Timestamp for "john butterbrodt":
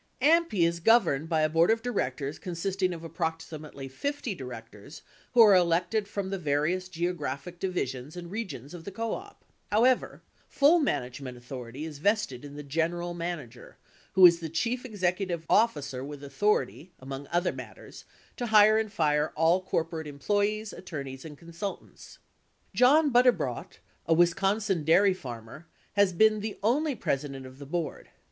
22.73-23.77